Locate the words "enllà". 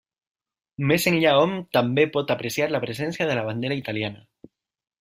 1.11-1.33